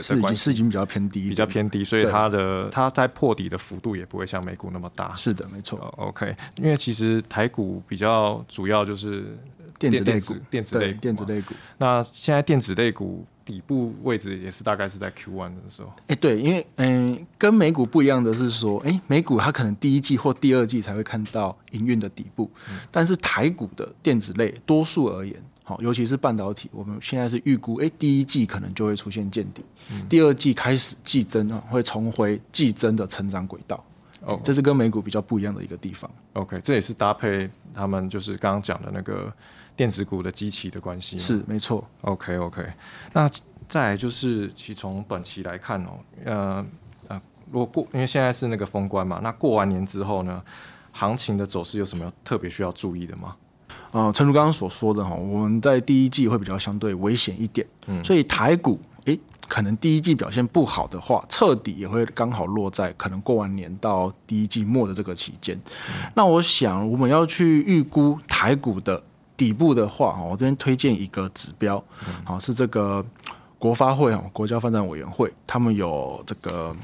[0.00, 5.14] 是已经是已经比较偏低，比较偏低，所以它的它在破底的幅度也不会像美股那么大。
[5.14, 5.78] 是的，没错。
[5.96, 9.36] OK，因为其实台股比较主要就是
[9.78, 11.54] 电子类股，电子类电子类股。
[11.78, 15.92] 那现在电子类股底部位置也是大概是在 Q one 的时候。
[16.08, 22.50] 哎，对，因为嗯，跟美股不一样的是说，哎，美股它可能第一季或第二季才会看到营运的底部，
[22.90, 25.34] 但是台股的电子类多数而言。
[25.68, 29.64] 好，尤其是半导体，我们现在是预估，哎，第一季可能就会出现见底，
[30.08, 33.84] 第二季开始季增啊，会重回季增的成长轨道。
[34.20, 36.08] 哦，这是跟美股比较不一样的一个地方。
[36.34, 39.32] OK，这也是搭配他们就是刚刚讲的那个
[39.74, 41.18] 电子股的机器的关系。
[41.18, 41.84] 是，没错。
[42.02, 42.64] OK，OK。
[43.12, 43.28] 那
[43.66, 46.66] 再来就是，其从短期来看哦，呃
[47.08, 50.40] 呃，如果过，因为现在是那个封关嘛，那过完年之后呢，
[50.92, 53.36] 行情的走势有什么特别需要注意的吗？
[53.92, 59.18] 啊，陈如刚刚所说的哈，我们在第一季会比较相对危险一点，嗯，所以台股诶，
[59.48, 65.58] 可能第一季表现不好的话，彻底也会刚好落在可能过完年到第一季末的这个期间。
[66.14, 69.02] 那我想我们要去预估台股的
[69.36, 71.82] 底部的话，我这边推荐一个指标，
[72.24, 73.04] 好是这个
[73.58, 76.74] 国发会啊，国家发展委员会，他们有这个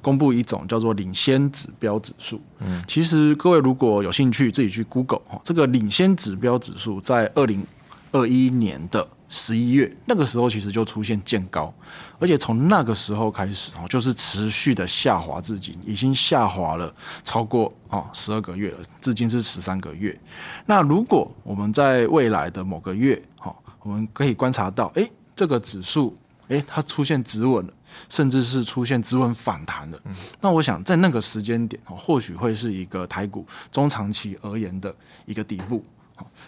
[0.00, 2.40] 公布一种叫做领先指标指数。
[2.60, 7.64] 嗯，其实各位如果有兴趣，自己去 Google 哈，这个领先指标指数在二零
[8.12, 11.72] 二一年的十一月那个时候，其实就出现见高，
[12.18, 20.18] 而且从那个时候开始哦，就是持续的下滑至今，已经下滑了超过哦十二个月了，至今是十三个月。
[20.64, 25.06] 那如果我们在未来的某个月，哈，我们可以观察到，哎，
[25.36, 26.16] 这个指数，
[26.48, 27.72] 哎，它出现止稳了，
[28.08, 29.98] 甚至是出现止稳反弹了。
[30.40, 34.94] 那我想在那个时间点，或许会是一个台股中长期而言的
[35.26, 35.84] 一个底部。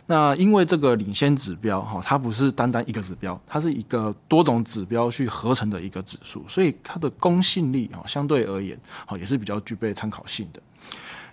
[0.07, 10.61] 那因为这个领先指标哈，它不是单单一个指标，它是一个多种指标去合成的一个指数，所以它的公信力哈相对而言，哈也是比较具备参考性的。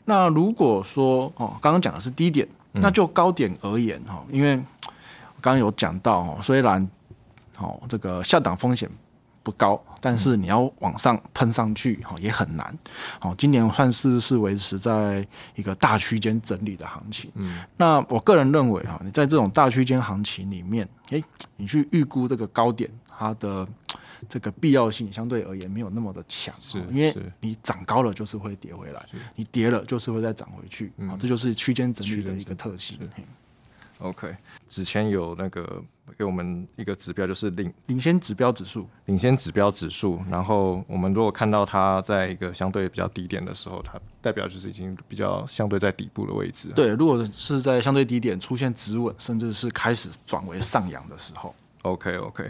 [0.06, 4.56] 那如果说哦，刚刚讲的是低点，那就高点而言哈，因为
[5.42, 6.88] 刚刚有讲到哦，虽然
[7.58, 8.90] 哦这个下档风险。
[9.44, 12.78] 不高，但是你要往上喷上去，哈也很难。
[13.18, 17.32] 好，今年算是是维持在一个大区间整理的行情。
[17.36, 21.24] 嗯，那我个人认为，哈，你在这种大区间行情里面，诶，
[21.56, 23.66] 你去预估这个高点，它的
[24.28, 29.06] 这个必要性相对而言没有那么的强，是因为你涨高了就是会跌回来，
[29.38, 30.92] 你跌了就是会再涨回去。
[31.10, 33.00] 啊，这就是区间整理的一个特性。
[34.00, 34.36] OK，
[34.68, 35.82] 之前有那个
[36.18, 40.20] 给我们一个指标，就是领领先指标指数，领先指标指数。
[40.30, 46.70] 然后我们如果看到它在一个相对比较低点的时候，它代表就是已经比较相对在底部的位置。
[46.76, 52.50] 对，如果是在相对低点出现止稳，甚至是开始转为上扬的时候，OK OK。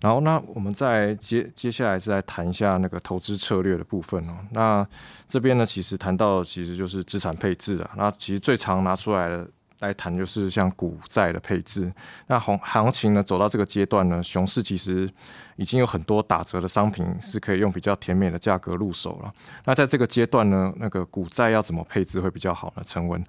[0.00, 4.36] 然后那我们再接接下来是来谈一下那个投资策略的部分哦。
[4.50, 4.86] 那
[5.28, 7.90] 这边呢，其实谈到其实就是资产配置啊。
[7.96, 9.48] 那其实最常拿出来的。
[9.80, 11.92] 来谈就是像股债的配置，
[12.26, 15.08] 那行行情呢走到这个阶段呢，熊市其实
[15.56, 19.32] 已经有很多打折的商品是可以用比较甜美的价格入手了。
[19.64, 22.82] 那在这个阶段呢，那个股债要怎么配置会比较好呢？
[22.86, 23.22] 陈文，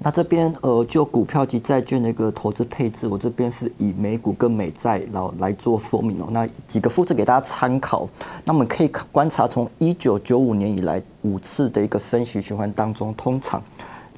[0.00, 6.28] 那这边呃，就股票及债券的一个投资配置，我这边是以美股跟美债然后来做说明哦。
[6.30, 8.06] 那几个数字给大家参考，
[8.44, 13.62] 那我们可以观察从一九九五年以来五次的一个升息循环当中，通常。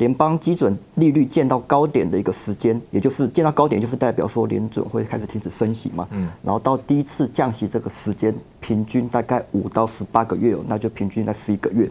[0.01, 6.09] 联邦基准利率见到高点的一个时间，也就是见到高点，就是代表说联准会开始停止升息嘛。
[6.13, 6.27] 嗯。
[6.43, 11.85] 然后到第一次降息这个时间，平均大概五到十八个月哦，那就平均在十一个月。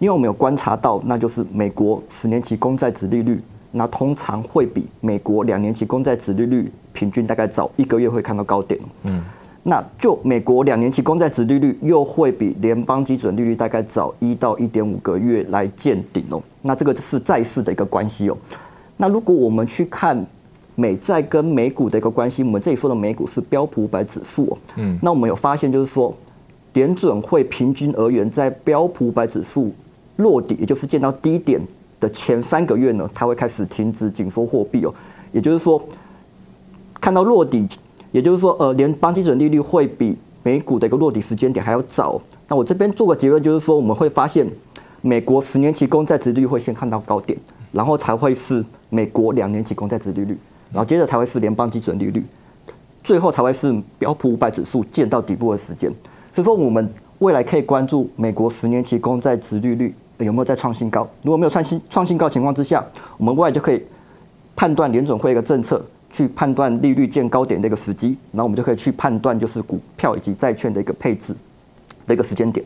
[0.00, 8.80] 因为我们有观察到，那就是美国十年期公债值利率，那通常会比美国两年期公债值利率平均大概早一个月会看到高点。
[9.04, 9.22] 嗯。
[9.68, 16.40] 那就美国两年期公债值利率又会比联邦基准利率大概早一到一点五个月来见顶哦。
[16.62, 18.38] 那这个是债市的一个关系哦。
[18.96, 20.24] 那如果我们去看
[20.76, 24.58] 美债跟美股的一个关系，我们这里说的美股是标普五百指数哦。
[24.76, 24.96] 嗯。
[25.02, 26.14] 那我们有发现就是说，
[26.74, 29.74] 联准会平均而言，在标普五百指数
[30.14, 31.60] 落底，也就是见到低点
[31.98, 34.94] 的前三个月呢，它会开始停止紧缩货币哦。
[35.32, 35.82] 也就是说，
[37.00, 37.68] 看到落底。
[38.16, 39.60] 也就是说，呃，联邦基准利率。
[39.60, 42.18] 会比美股的一个落底时间点还要早。
[42.48, 44.46] 那我这边做个结论，就是说，我们会发现，
[45.02, 46.46] 美国十年期公债殖利率。
[46.46, 47.38] 会先看到高点，
[47.72, 50.38] 然后才会是美国两年期公债殖利率，
[50.72, 52.24] 然后接着才会是联邦基准利率，
[53.04, 55.92] 最后才会是标普五百指数见到底部的时间。
[56.32, 59.94] 所以说，我们未来可以关注美国十年期公债殖利率。
[60.20, 61.06] 有没有在创新高。
[61.20, 62.82] 如果没有创新创新高情况之下，
[63.18, 63.84] 我们未来就可以
[64.54, 65.84] 判断联准会一个政策。
[66.16, 71.34] 去判断利率见高点的一个时机，然后我们就可以去判断就是股票以及债券的一个配置
[72.06, 72.64] 的一个时间点。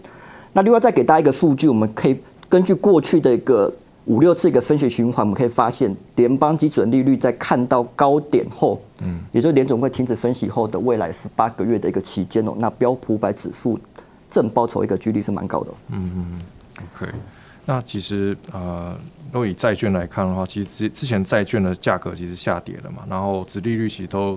[0.52, 2.16] 那另外再给大家一个数据，我们可以
[2.48, 3.72] 根据过去的一个
[4.04, 13.76] 五六次一个升息循环，我们可以发现联邦基准利率在看到高点后，嗯，也就是联总会停止升息后的未来十八个月的一个期间哦，那标普百指数
[14.30, 15.70] 正报酬一个几率是蛮高的。
[15.88, 16.40] 嗯嗯
[16.78, 17.12] ，OK。
[17.70, 18.98] 那其实呃，
[19.33, 24.37] 若以债券来看的话，其实之之前债券的价格其实下跌了嘛，然后殖利率其实都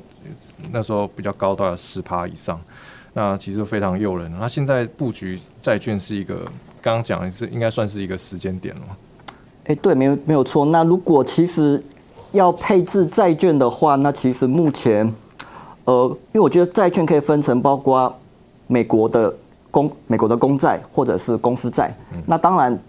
[0.71, 2.61] 那时候比较高，到了十趴以上，
[3.11, 4.31] 那其实非常诱人。
[4.39, 6.41] 那现在布局债券是一个
[6.79, 8.81] 刚刚讲是应该算是一个时间点了。
[9.65, 10.63] 哎，对，没有没有错。
[10.67, 11.83] 那如果其实
[12.33, 15.11] 要配置债券的话，那其实目前
[15.85, 18.15] 呃，因为我觉得债券可以分成包括
[18.67, 19.33] 美国的
[19.71, 21.91] 公美国的公债或者是公司债，
[22.27, 22.79] 那当然。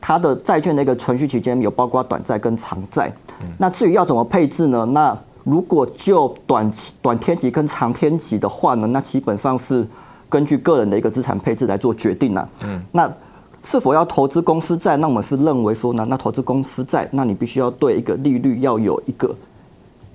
[0.00, 3.12] 它的债券的一个存续期间有包括短债跟长债，
[3.58, 4.84] 那至于要怎么配置呢？
[4.92, 9.86] 那如果就短期、短天级跟长天级的话呢，那基本上是
[10.28, 12.48] 根据个人的一个资产配置来做决定了。
[12.64, 13.12] 嗯，那
[13.64, 14.96] 是否要投资公司债？
[14.96, 19.34] 那我们是认为说呢，那投资公司债，那你必须要对一个利率要有一个，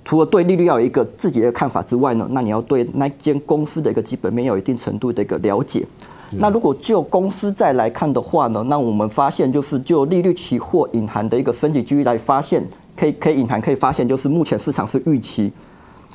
[0.04, 5.86] 除了对利率要有一个自己的看法之外呢，那你要对那间公司的一个基本面有一定程度的一个了解。
[6.38, 12.66] 那如果就公司债来看的话呢，那我们发现就是就利率期货隐含的一个升级机遇来发现，
[12.96, 15.52] 可以可以隐含可以发现，就是目前市场是预期，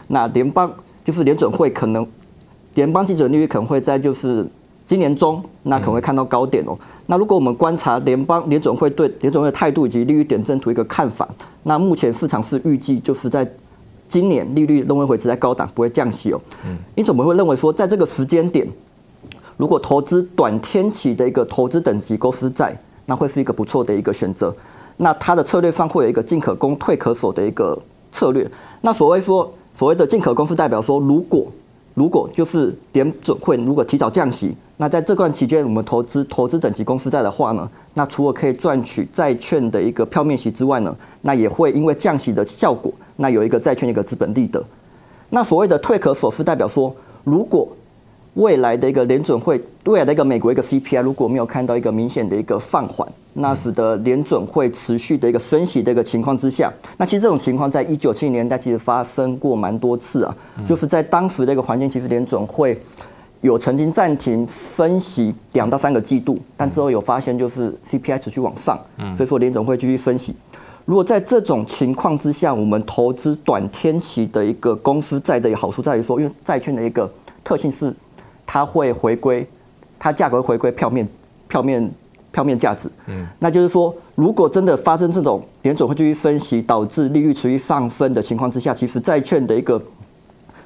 [0.08, 0.72] 那联邦
[1.06, 2.06] 就是联准会可能
[2.76, 4.46] 联邦基准利率可能会在就是
[4.86, 6.78] 今年中，那可能会看到高点哦。
[7.06, 11.28] 那如果我们观察联邦联准会对联准会的态度以及利率点阵图一个看法，
[11.64, 13.50] 那目前市场是预计就是在
[14.10, 16.42] 今年利率仍会维持在高档，不会降息哦。
[16.96, 18.68] 因此我们会认为说，在这个时间点，
[19.58, 24.56] 如果投资短天期的一个投资等级公司债，那会是一个不错的一个选择。
[24.96, 27.78] 那它的策略上会有一个进可攻退可守的一个
[28.12, 28.50] 策略。
[28.82, 31.48] 那所谓说所谓的进可攻是代表说，如果
[31.94, 44.64] 如果就是点准会如果提早降息，那在这段期间我们投资投资等级公司债的话呢，那除了可以赚取债券的一个票面息之外呢，那也会因为降息的效果，那有一个债券一个资本利得。
[45.30, 47.68] 那所谓的退可守是代表说，如果
[48.38, 60.38] 未来的一个联准会，未来的一个美国一个 CPI 如果没有看到一个明显的一个放缓，那使得联准会持续的一个升息的一个情况之下，那其实这种情况在一九七零年代其实发生过蛮多次啊，
[60.70, 62.80] 就是在当时的一个环境，其实联准会
[63.42, 68.80] 有曾经暂停升息两到三个季度，但之后有发现就是 CPI 持续往上，
[69.16, 70.36] 所以说联准会继续升息。
[70.86, 77.12] 如果在这种情况之下，我们投资短天期的一个公司债的好处在于说，因为债券的一个
[77.44, 77.92] 特性是。
[78.48, 79.46] 它会回归，
[80.00, 81.08] 它价格回归票面，
[81.50, 81.92] 票面，
[82.32, 82.90] 票面价值。
[83.08, 89.80] 嗯，那就是说，如果真的发生这种联总会继续分析，导致利率持续上升的情况之下，其实债券的一个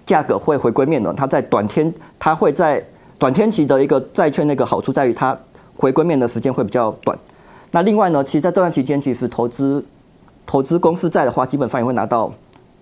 [0.06, 1.12] 价格会回归面的。
[1.14, 2.82] 它在短天，它会在
[3.18, 5.36] 短天期的一个债券那个好处在于它
[5.76, 7.18] 回归面的时间会比较短。
[7.72, 9.84] 那另外呢，其实在这段期间，其实投资
[10.46, 12.32] 投资公司债的话，基本上也会拿到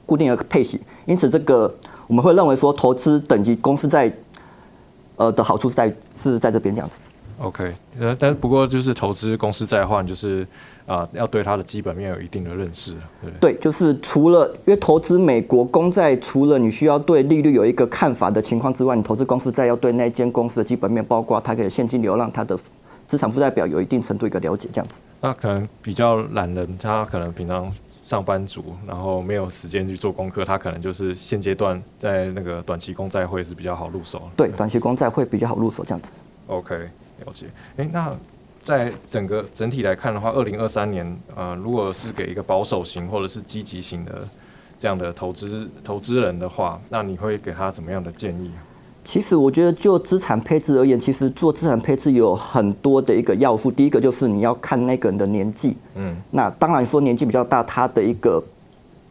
[0.05, 0.81] 固定的配息。
[1.05, 1.73] 因此，这个
[2.07, 4.12] 我们会认为说，投资等级公司债。
[5.19, 6.97] 呃的好处在是在这边这样子。
[7.38, 10.45] OK，呃，但不过就是投资公司债换，就是
[10.86, 12.93] 啊，要对它的基本面有一定的认识。
[13.39, 22.60] 对，就是除了因为投资美国公债，除了你需要对利率有一个看法的情况之外，你投资公司债要对那间公司的基本面，包括它的现金流量、它的
[23.08, 24.97] 资产负债表有一定程度一个了解这样子。
[25.21, 27.71] 那可能比较懒人，他可能平常。
[28.10, 34.28] 上班族，然后没有时间去做功课，他可能就是现阶段在那个短期公债会是比较好入手。
[34.36, 36.10] 对，短期公债会比较好入手这样子。
[36.48, 36.76] OK，
[37.24, 37.45] 了解。
[37.78, 38.12] 哎，那
[38.63, 44.28] 在整个整体来看的话，二零二三年，呃，如果是给一个保守型或者是积极型的
[44.80, 48.50] 这样的投资投资人的话，那你会给他怎么样的建议？
[49.10, 53.72] 其实我觉得，就资产配置而言，其实做资产配置有很多的一个要素。
[53.72, 58.39] 第一个就是你要看那个人的年纪，嗯，那当然说年纪比较大，他的一个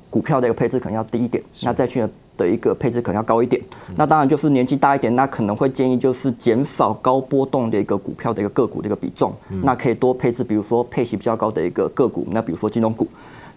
[0.08, 3.60] 股票的一个配置可能要低一点，那债券的一个配置可能要高一点。
[3.96, 9.34] 那当然就是年纪大一点，那可能会建议就是减少高波动的一个股票的一个个股的一个比重，
[9.64, 13.04] 那可以多配置，比如说配息比较高的一个个股，那比如说金融股。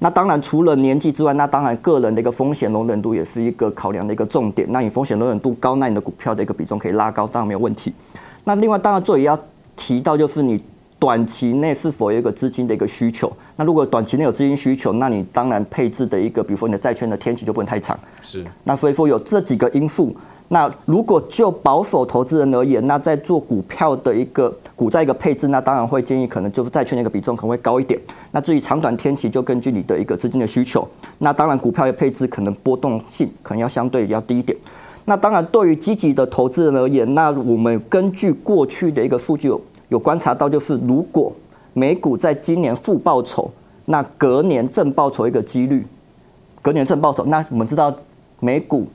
[0.04, 4.68] 那当然，除了年纪之外，那当然个人的一个风险容忍度也是一个考量的一个重点。
[4.72, 7.94] 那你风险容忍度高，那你的股票的一个比重可以拉高，当然没有问题。
[8.44, 9.38] 那另外，当然这也要
[9.76, 10.64] 提到，就是你
[10.98, 13.32] 短期内是否有一个资金的一个需求。
[13.56, 17.96] 那如果短期内有资金需求，那你当然配置的一个，比如说你的债券的天期就不能太长。
[18.24, 18.44] 是。
[18.64, 20.16] 那所以说有这几个因素。
[20.54, 27.98] 那如果就保守投资人而言，那在做股票的一个股债一个配置，那当然会建议可能就是债券那个比重可能会高一点。
[28.32, 30.86] 那至于长短天期，就根据你的一个资金的需求。
[31.20, 34.58] 那当然股票的配置可能波动性可能要相对要低一点。
[35.06, 41.32] 那当然对于积极的投资人而言，那我们根据过去的一个数据有有观察到，就是如果
[41.72, 43.50] 美股在今年负报酬，
[43.86, 45.88] 那隔年正报酬一个几率，
[46.62, 47.96] 隔年正报酬，那我们知道
[48.42, 48.86] 美股。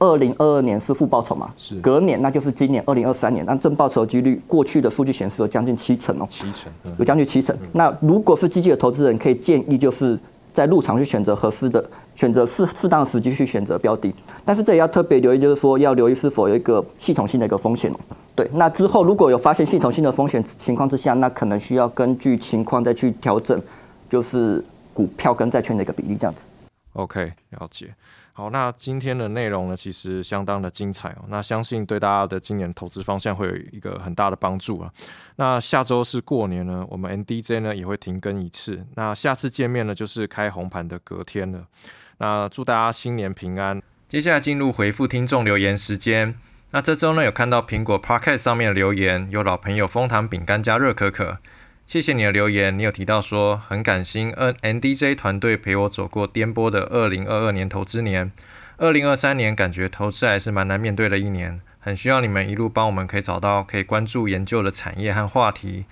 [0.00, 1.52] 二零二二年是负报酬嘛？
[1.56, 3.44] 是隔年，那就是今年二零二三年。
[3.44, 7.56] 那正报酬几率，过去的数据显示有将近七成哦，七成有将近七成。
[7.72, 10.18] 那如果是积极的投资人，可以建议就是
[10.54, 11.84] 在入场去选择合适的，
[12.14, 14.12] 选择适适当的时机去选择标的。
[14.42, 17.96] 但是这也要特别留意，就是说要留意是否有一个系统性的一个风险哦。
[18.34, 23.60] 对，那之后如果有发现系统性的风险情况之下，那可能需要根据情况再去调整，
[24.08, 26.44] 就是股票跟债券的一个比例这样子。
[26.94, 27.94] OK，了解。
[28.40, 31.26] 好，那今天的内容呢，其实相当的精彩哦。
[31.28, 34.90] 那相信对大家的今年投资方向会有一个很大的帮助啊。
[35.36, 38.82] 那下周是过年呢，我们 NDJ 呢也会停更一次。
[38.94, 41.66] 那下次见面呢，就是开红盘的隔天了。
[42.16, 43.82] 那祝大家新年平安。
[44.08, 46.34] 接下来进入回复听众留言时间。
[46.70, 51.36] 那这周呢，有看到苹果 Podcast 上面的留言，有老朋友蜂糖饼干加热可可。
[51.90, 58.30] 谢谢你的留言，你有提到说很感心 N N D J 团队陪我走过颠簸的二零二二年投资年，
[58.76, 65.84] 二零二三年感觉投资还是蛮难面对的一年，很需要你们一路帮我们可以找到可以关注研究的产业和话题。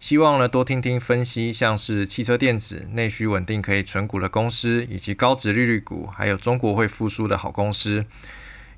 [0.00, 8.04] 希望呢多听听分析，像是汽车电子、内需稳定可以存股的公司，以及高值利率股，还有中国会复苏的好公司，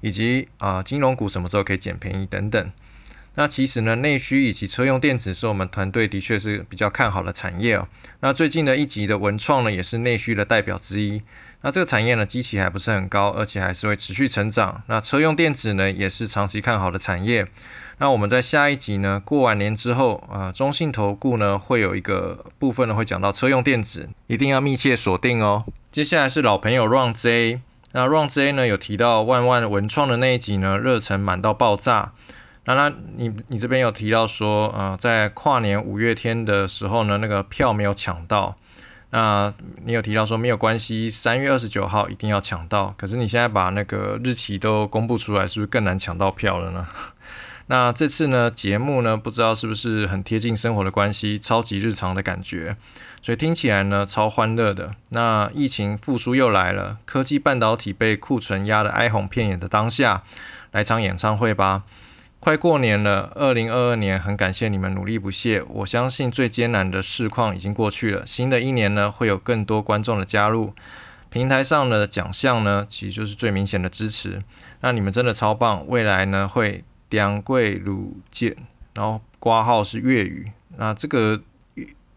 [0.01, 2.71] 以及啊金融股什么时候可以捡便宜等等。
[3.35, 7.89] 那其实呢，内需以及车用电子是我们团队的确是比较看好的产业哦。
[8.20, 11.22] 那最近的一集的文创呢，也是内需的代表之一。
[11.62, 14.83] 那这个产业呢，基期还不是很高，而且还是会持续成长。
[14.87, 17.47] 那车用电子呢，也是长期看好的产业。
[17.99, 25.64] 那我们在下一集呢，过完年之后，啊，中信投顾呢会有一个部分呢会讲到车用电子，一定要密切锁定哦。
[25.93, 27.61] 接下来是老朋友 Run J，
[27.93, 32.12] 那 Run J 呢有提到万万文创的那一集呢，热忱满到爆炸。
[32.75, 38.57] 那那你你这边有提到说，呃，在跨年五月天的时候呢，那个票没有抢到。
[39.11, 39.55] 那
[39.85, 42.95] 你有提到说没有关系，三月二十九号一定要抢到。
[42.97, 46.87] 可是你现在把那个日期都公布出来，是不是更难抢到票了呢？
[47.66, 52.77] 那这次呢，节目呢，不知道是不是很贴近生活的关系，超级日常的感觉，
[53.23, 54.95] 所以听起来呢，超欢乐的。
[55.09, 60.23] 那疫情复苏又来了，科技半导体被库存压得哀鸿遍野的当下，
[60.73, 61.83] 来场演唱会吧。
[62.41, 65.62] 快过年了，二零二二年，很感谢你们努力不懈。
[65.68, 70.74] 我相信最艰难的市况已经过去了，新的一年呢，会有更多观众的加入。
[71.30, 74.43] 平台上的奖项呢，其实就是最明显的支持。
[74.80, 76.82] 那你们真的超棒，未来呢会。
[77.11, 78.57] 两桂鲁剑，
[78.95, 81.41] 然后挂号是粤语，那这个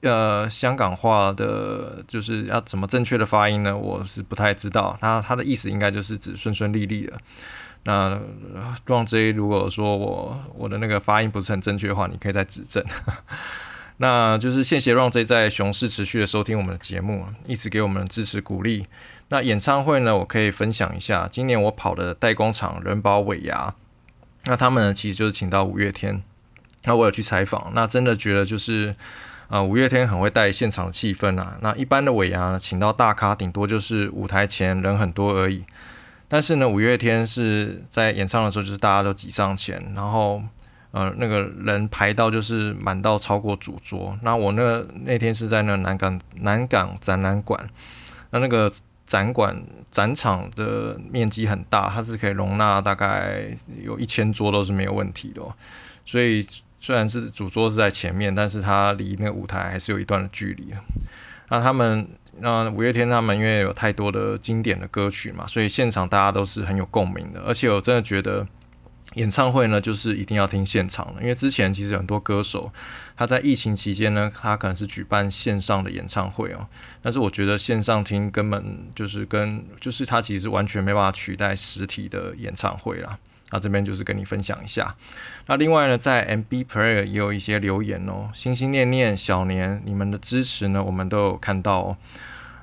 [0.01, 3.75] 呃香港话的，就是要怎么正确的发音呢？
[3.75, 4.99] 我是不太知道。
[5.01, 7.13] 那它的意思应该就是指顺顺利利的。
[7.83, 8.21] 那
[8.85, 12.85] 壮 J 如果说我我的那个发音不是很正确的话，你可以再指正。
[13.97, 18.87] 那就是谢谢 Ron J 在熊市持续的收听我们的节目，一直给我们支持鼓励。
[19.29, 23.75] 那演唱会呢，我可以分享一下，今年我跑的代工厂人保尾牙。
[24.45, 26.23] 那他们呢，其实就是请到五月天。
[26.83, 28.95] 那我有去采访，那真的觉得就是，
[29.47, 31.57] 呃，五月天很会带现场气氛啊。
[31.61, 35.63] 那一般的尾牙请到大咖，顶多就是舞台前人很多而已。
[36.27, 40.43] 但是呢，五月天是在演唱的时候，就是大家都挤上前，然后，
[40.91, 44.17] 呃，那个人排到就是满到超过主桌。
[44.21, 47.69] 那我那那天是在那南港南港展览馆，
[48.29, 48.71] 那那个。
[49.05, 55.41] 展馆展场的面积很大，它是可以容纳大概有一千桌都是没有问题的。
[56.05, 56.47] 所以
[56.79, 60.73] 虽然是主桌是在前面，但是它离那个舞台还是有一段的距离。
[61.53, 67.41] 那他们那五月天他们因为有太多的经典的歌曲嘛，所以现场大家都是很有共鸣的。
[67.45, 68.47] 而且我真的觉得。
[69.15, 72.71] 演唱会呢，就是一定要听现场的，因为之前其实很多歌手
[73.15, 76.67] 他在疫情期间呢，他可能是举办线上的演唱会哦，
[77.03, 83.19] 但是我觉得线上听根本就是跟就是他其实完全没办法取代实体的演唱会啦。
[83.53, 84.95] 那这边就是跟你分享一下。
[85.45, 91.97] 那另外呢，在 MB Player 也有一些留言哦，心心念念小年，你们的支持呢，我们都有看到哦。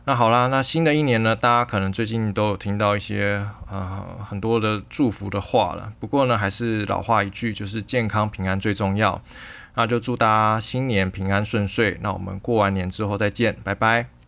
[0.05, 5.93] 那好啦，那新的一年呢，大家可能最近都有听到一些呃很多的祝福的话了。
[6.01, 9.23] 不过呢，还是老话一句，就是健康平安最重要。
[9.75, 11.97] 那就祝大家新年平安顺遂。
[12.01, 14.20] 那我们过完年之后再见，拜拜。